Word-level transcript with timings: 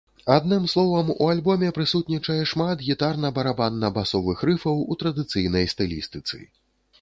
Адным 0.35 0.63
словам, 0.71 1.09
у 1.25 1.27
альбоме 1.33 1.69
прысутнічае 1.77 2.37
шмат 2.53 2.81
гітарна-барабанна-басовых 2.87 4.37
рыфаў 4.51 4.83
у 4.91 4.99
традыцыйнай 5.05 5.71
стылістыцы. 5.77 6.43